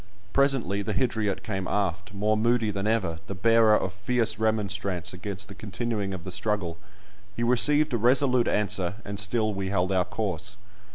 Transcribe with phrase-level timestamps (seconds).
[0.33, 5.47] Presently the Hydriot came aft, more moody than ever, the bearer of fierce remonstrance against
[5.47, 6.79] the continuing of the struggle;
[7.35, 10.55] he received a resolute answer, and still we held our course.